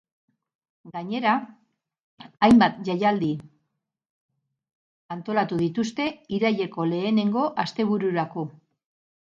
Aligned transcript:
Gainera, 0.93 1.33
hainbat 2.47 2.81
jaialdi 2.89 3.31
antolatu 5.19 5.61
dituzte 5.63 6.11
iraileko 6.41 6.89
lehenengo 6.95 7.47
astebururako. 7.67 8.51